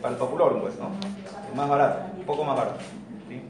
[0.00, 0.90] Para el popular, pues, ¿no?
[1.48, 2.78] Es más barato, un poco más barato.
[3.28, 3.42] ¿sí?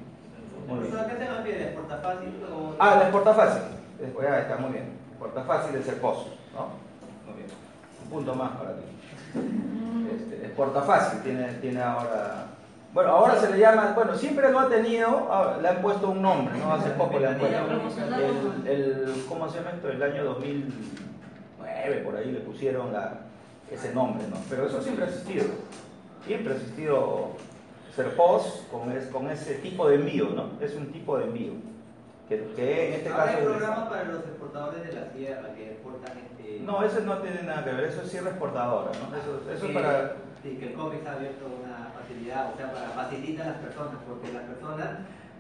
[0.67, 0.93] Muy bien.
[1.09, 1.63] ¿Qué se nos pide?
[1.65, 2.75] ¿Exporta fácil o...?
[2.79, 3.63] Ah, la exporta fácil.
[4.01, 4.99] Después ya está muy bien.
[5.11, 6.69] Exporta fácil es el pozo, ¿no?
[7.27, 7.51] Muy bien.
[8.05, 8.83] Un punto más para ti.
[10.13, 12.47] Este, exporta fácil, tiene, tiene ahora.
[12.93, 16.21] Bueno, ahora se le llama, bueno, siempre lo ha tenido, ahora le han puesto un
[16.21, 16.73] nombre, ¿no?
[16.73, 17.57] Hace poco le han puesto
[18.67, 19.89] el, el ¿cómo se llama esto?
[19.89, 23.13] El año 2009, por ahí le pusieron la,
[23.71, 24.37] ese nombre, ¿no?
[24.49, 25.45] Pero eso siempre ha existido.
[26.27, 27.29] Siempre ha existido
[27.95, 30.51] ser post con, es- con ese tipo de envío, ¿no?
[30.61, 31.53] Es un tipo de envío.
[32.29, 33.23] Que, que en este caso.
[33.39, 36.61] hay para los exportadores de la sierra que exportan este...
[36.61, 39.17] No, eso no tiene nada que ver, eso es cierre exportadora, ¿no?
[39.17, 40.13] Eso, eso es para.
[40.43, 43.95] Sí, que el COMEX ha abierto una facilidad, o sea, para facilitar a las personas,
[44.09, 44.89] porque las personas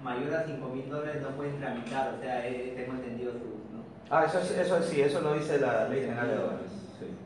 [0.03, 3.39] mayores a 5 mil dólares no pueden tramitar, o sea, eh, tengo entendido su...
[3.72, 3.84] ¿no?
[4.11, 6.72] Ah, eso, es- eso sí, eso lo dice la Ley General de Aduanas.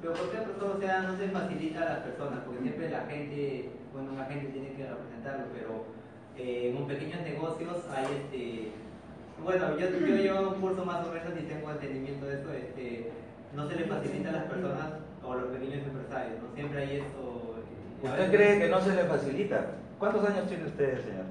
[0.04, 0.36] Pero ¿por qué?
[0.36, 2.40] O sea, no se facilita a las personas?
[2.44, 5.86] Porque siempre la gente, bueno, la gente tiene que representarlo, pero
[6.36, 8.72] eh, en un pequeños negocios hay este...
[9.42, 13.12] Bueno, yo, yo llevo un curso más o menos y tengo entendimiento de esto, este,
[13.54, 14.92] no se le facilita a las personas
[15.24, 16.54] o a los pequeños empresarios, ¿no?
[16.54, 17.54] Siempre hay esto...
[18.04, 19.66] a ¿Usted cree que no se le facilita?
[19.98, 21.24] ¿Cuántos años tiene usted, señor?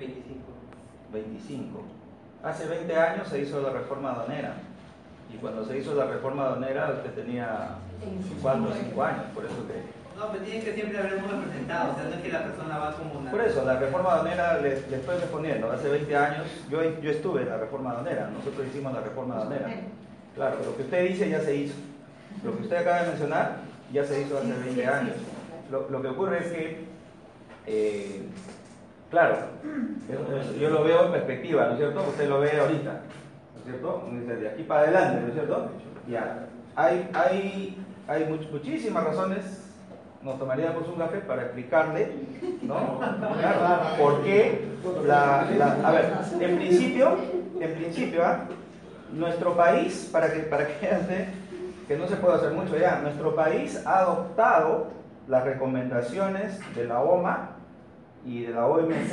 [0.00, 0.42] 25.
[1.12, 1.82] 25.
[2.42, 4.56] Hace 20 años se hizo la reforma aduanera.
[5.32, 7.76] Y cuando se hizo la reforma aduanera, usted tenía
[8.42, 10.00] 4 o 5 años, por eso que.
[10.18, 12.78] No, pero tiene que siempre haber un representado, o sea, no es que la persona
[12.78, 13.30] va como una...
[13.30, 15.72] Por eso, la reforma aduanera le, le estoy respondiendo.
[15.72, 19.70] Hace 20 años yo, yo estuve en la reforma aduanera, nosotros hicimos la reforma aduanera.
[20.34, 21.74] Claro, lo que usted dice ya se hizo.
[22.44, 23.56] Lo que usted acaba de mencionar
[23.92, 25.16] ya se hizo hace 20 años.
[25.70, 26.84] Lo, lo que ocurre es que,
[27.66, 28.22] eh,
[29.10, 29.36] claro,
[30.60, 32.04] yo lo veo en perspectiva, ¿no es cierto?
[32.08, 33.00] Usted lo ve ahorita,
[33.64, 34.08] ¿no es cierto?
[34.26, 35.68] Desde aquí para adelante, ¿no es cierto?
[36.08, 36.46] Ya.
[36.76, 39.66] Hay, hay, hay much- muchísimas razones,
[40.22, 42.12] nos tomaríamos un café para explicarle,
[42.62, 42.98] ¿no?
[43.38, 44.64] Claro, por qué
[45.06, 47.16] la, a ver, en principio,
[47.60, 48.40] en principio, ¿ah?
[49.12, 51.28] nuestro país, para que, para que usted
[51.88, 54.88] que no se puede hacer mucho ya, nuestro país ha adoptado
[55.26, 57.50] las recomendaciones de la OMA
[58.24, 59.12] y de la OMC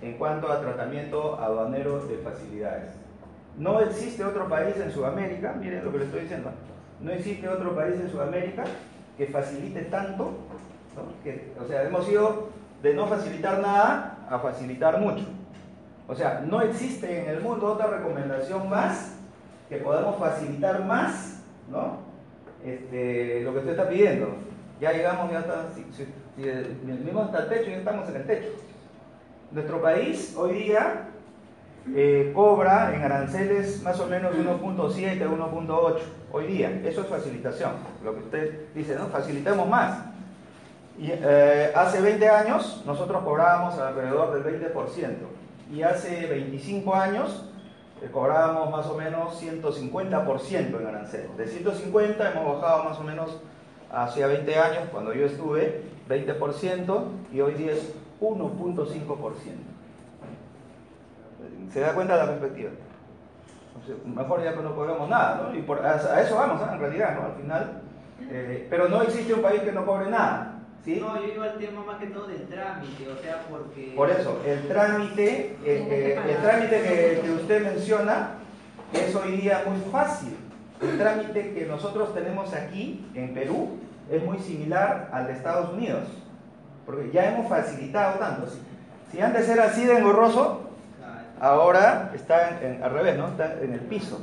[0.00, 2.90] en cuanto a tratamiento aduanero de facilidades.
[3.58, 6.50] No existe otro país en Sudamérica, miren lo que le estoy diciendo,
[7.00, 8.64] no existe otro país en Sudamérica
[9.16, 10.32] que facilite tanto,
[11.58, 12.48] o sea, hemos ido
[12.82, 15.24] de no facilitar nada a facilitar mucho.
[16.08, 19.16] O sea, no existe en el mundo otra recomendación más
[19.68, 21.98] que podamos facilitar más, ¿no?
[22.64, 24.28] Este, lo que usted está pidiendo.
[24.80, 26.06] Ya llegamos, ya está, si, si,
[26.36, 28.48] si el mismo hasta el techo, ya estamos en el techo.
[29.50, 31.08] Nuestro país hoy día
[31.94, 35.96] eh, cobra en aranceles más o menos 1.7, 1.8
[36.32, 36.80] hoy día.
[36.84, 37.72] Eso es facilitación.
[38.04, 39.06] Lo que usted dice, ¿no?
[39.06, 39.98] Facilitemos más.
[40.98, 45.28] Y, eh, hace 20 años nosotros cobrábamos alrededor del 20%
[45.72, 47.44] y hace 25 años
[48.02, 51.28] eh, cobrábamos más o menos 150% en arancel.
[51.36, 53.36] De 150 hemos bajado más o menos
[53.92, 59.75] hacia 20 años, cuando yo estuve, 20% y hoy día es 1.5%.
[61.72, 62.70] ¿Se da cuenta de la perspectiva?
[63.82, 65.56] O sea, mejor ya que no cobramos nada, ¿no?
[65.58, 66.72] Y por, a, a eso vamos, ¿no?
[66.72, 67.26] en realidad, ¿no?
[67.26, 67.82] Al final.
[68.30, 70.52] eh, pero no existe un país que no cobre nada.
[70.84, 70.98] ¿sí?
[71.00, 73.92] No, yo iba al tema más que todo del trámite, o sea, porque...
[73.94, 78.30] Por eso, el trámite, eh, eh, el trámite que, que usted menciona
[78.92, 80.36] es hoy día muy fácil.
[80.80, 83.78] El trámite que nosotros tenemos aquí en Perú
[84.10, 86.04] es muy similar al de Estados Unidos,
[86.86, 88.46] porque ya hemos facilitado tanto.
[88.48, 88.60] Si,
[89.10, 90.65] si antes era así de engorroso,
[91.40, 93.28] ahora está al revés, ¿no?
[93.28, 94.20] Está en el piso.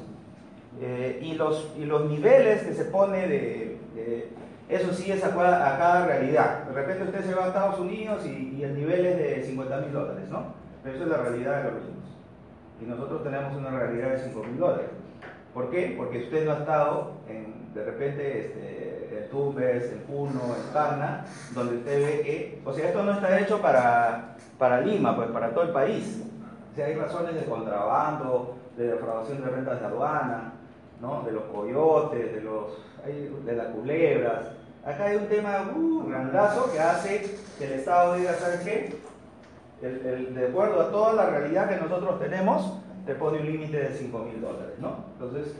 [0.81, 4.29] Eh, y, los, y los niveles que se pone de, de-
[4.69, 6.63] eso sí es a, cada realidad.
[6.63, 9.77] De repente usted se va a Estados Unidos y, y el nivel es de 50
[9.81, 10.53] mil dólares, ¿no?
[10.81, 12.03] Pero eso es la realidad de los mismos.
[12.81, 14.87] Y nosotros tenemos una realidad de 5 mil dólares.
[15.53, 15.93] ¿Por qué?
[15.95, 21.25] Porque usted no ha estado en, de repente, este, en Tumbes, en Puno, en Tacna,
[21.53, 25.51] donde usted ve que, o sea, esto no está hecho para, para Lima, pues para
[25.51, 26.23] todo el país.
[26.73, 30.53] O sea, hay razones de contrabando, de defraudación de rentas de aduana,
[30.99, 31.21] ¿no?
[31.23, 32.79] de los coyotes, de, los,
[33.45, 34.39] de las culebras.
[34.83, 38.95] acá hay un tema uh, grandazo que hace que el Estado diga, ¿sabes qué?
[39.83, 43.77] El, el- de acuerdo a toda la realidad que nosotros tenemos, te pone un límite
[43.77, 44.95] de 5 mil dólares, ¿no?
[45.13, 45.53] Entonces,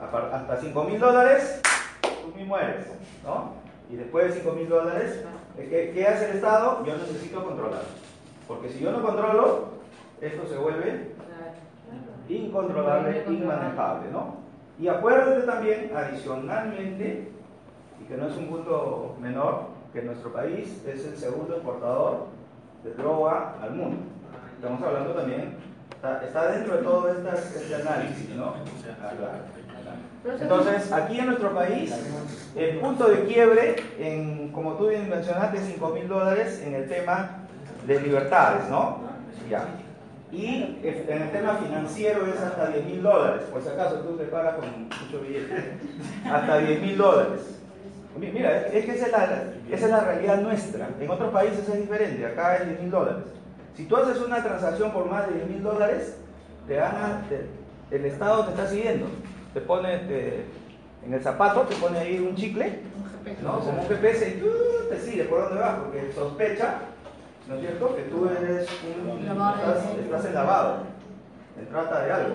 [0.00, 1.60] hasta 5 mil dólares,
[2.02, 2.86] tú mismo eres,
[3.24, 3.52] ¿no?
[3.90, 5.22] Y después de 5 mil dólares,
[5.56, 6.84] ¿qué, qué hace el Estado?
[6.84, 7.82] Yo necesito controlar.
[8.48, 9.76] Porque si yo no controlo,
[10.20, 11.14] esto se vuelve
[12.28, 14.36] incontrolable, inmanejable, ¿no?
[14.78, 17.28] Y acuérdate también, adicionalmente,
[18.00, 22.26] y que no es un punto menor, que nuestro país es el segundo exportador
[22.84, 23.98] de droga al mundo.
[24.56, 25.56] Estamos hablando también,
[25.94, 28.54] está, está dentro de todo este análisis, ¿no?
[29.02, 29.12] Ah.
[30.40, 31.94] Entonces, aquí en nuestro país,
[32.56, 37.42] el punto de quiebre, en, como tú bien mencionaste, 5 mil dólares en el tema
[37.86, 38.98] de libertades, ¿no?
[39.48, 39.64] Ya.
[40.32, 44.24] Y en el tema financiero es hasta 10 mil dólares, por si acaso tú te
[44.24, 45.54] pagas con mucho billete.
[46.30, 47.40] Hasta 10 mil dólares.
[48.18, 49.24] Mi- Mira, es, que esa es, la,
[49.70, 50.88] esa es la realidad nuestra.
[51.00, 53.24] En otros países es diferente, acá es 10 mil dólares.
[53.76, 56.16] Si tú haces una transacción por más de 10 mil dólares,
[56.66, 59.06] te gana, te- el Estado te está siguiendo.
[59.54, 60.44] Te pone te-
[61.04, 62.80] en el zapato, te pone ahí un chicle,
[63.42, 63.60] ¿no?
[63.60, 64.88] Como un GPS y ¡uh!
[64.88, 66.74] te sigue por donde vas, porque sospecha,
[67.48, 70.78] ¿no es cierto?, que tú eres un, estás, estás en lavado,
[71.58, 72.34] en trata de algo,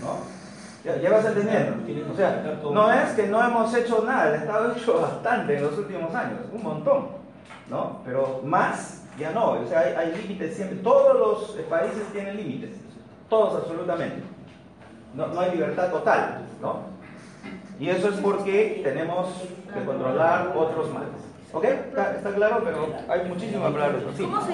[0.00, 0.42] ¿no?
[0.84, 1.76] Ya, ya vas entendiendo.
[2.12, 5.62] O sea, no es que no hemos hecho nada, el Estado ha hecho bastante en
[5.62, 7.06] los últimos años, un montón,
[7.70, 8.00] ¿no?
[8.04, 10.78] Pero más, ya no, o sea, hay, hay límites siempre.
[10.78, 12.70] Todos los países tienen límites,
[13.28, 14.22] todos absolutamente.
[15.14, 16.80] No, no hay libertad total, ¿no?
[17.78, 19.28] Y eso es porque tenemos
[19.72, 21.10] que controlar otros males.
[21.52, 21.64] ¿Ok?
[21.64, 22.62] ¿Está, claro?
[22.64, 23.96] Pero hay muchísimo que hablar.
[24.16, 24.22] Sí.
[24.22, 24.52] ¿Cómo se